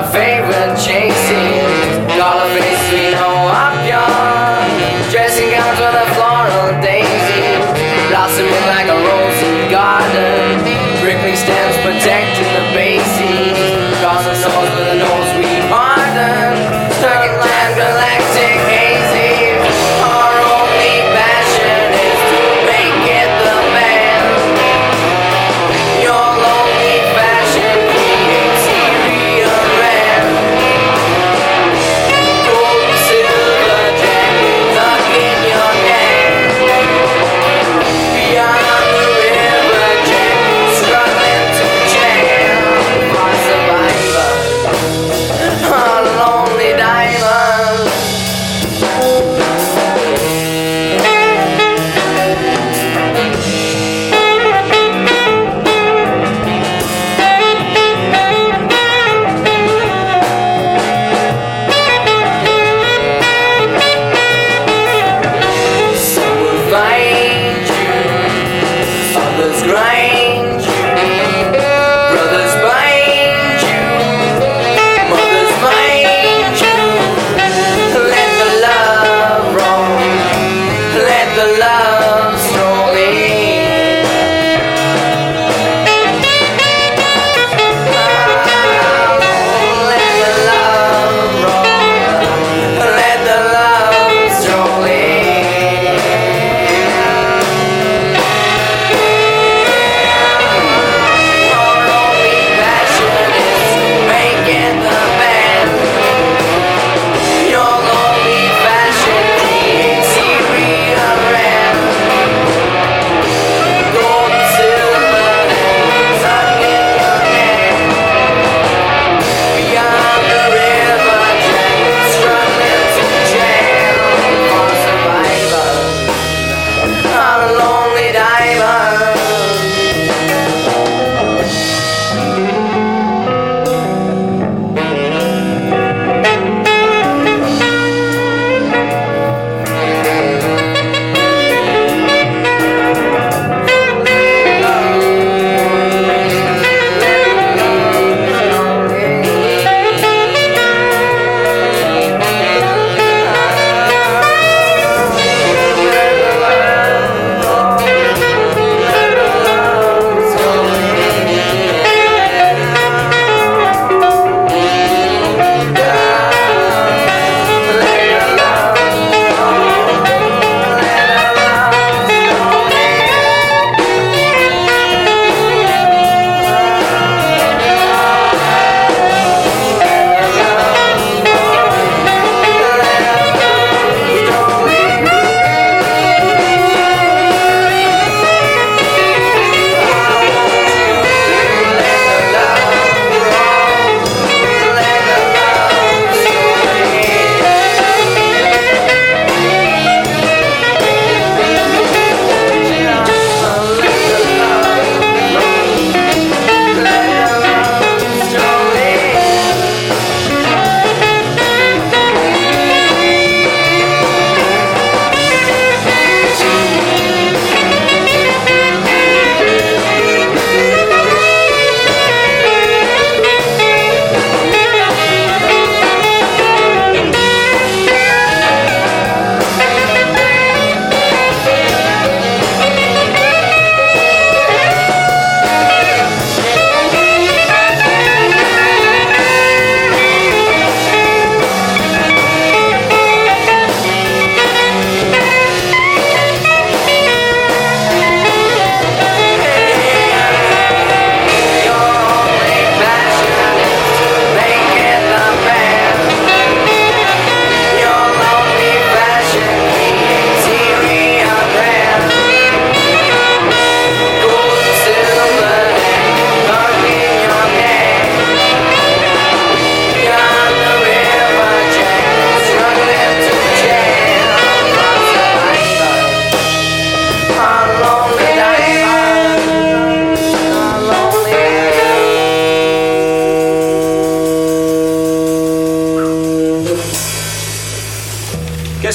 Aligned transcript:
my 0.00 0.12
favorite 0.12 0.76
chasing. 0.80 2.08
Dollar 2.16 2.48
face, 2.56 2.84
we 2.92 3.12
know 3.12 3.36
I'm 3.52 3.76
young. 3.84 4.64
Dressing 5.12 5.50
gowns 5.52 5.76
with 5.76 5.92
a 5.92 6.06
floral 6.16 6.80
daisy. 6.80 7.44
Blossoming 8.08 8.66
like 8.72 8.88
a 8.88 8.96
rose 8.96 9.40
in 9.44 9.68
garden. 9.68 10.64
Prickly 11.04 11.36
stems 11.36 11.76
protecting 11.84 12.48
the 12.56 12.64
bases. 12.72 13.60
Crossing 14.00 14.40
souls 14.40 14.70
with 14.72 14.88
an 14.88 15.02
old 15.04 15.19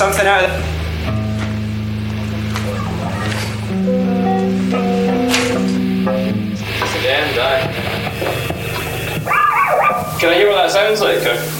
something 0.00 0.26
out 0.26 0.44
of 0.44 0.50
it. 0.50 0.56
Damn 7.02 7.34
day. 7.34 7.60
Can 10.18 10.30
I 10.30 10.34
hear 10.36 10.48
what 10.48 10.56
that 10.56 10.70
sounds 10.70 11.02
like? 11.02 11.59